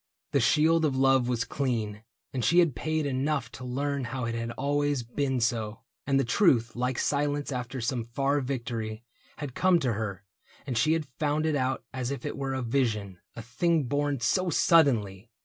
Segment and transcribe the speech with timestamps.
[0.31, 2.01] The shield of love Was clean,
[2.33, 5.81] and she had paid enough to learn How it had always been so.
[6.07, 9.03] And the truth, Like silence after some far victory.
[9.37, 10.23] Had come to her,
[10.65, 14.19] and she had found it out As if it were a vision, a thing born
[14.21, 15.29] So suddenly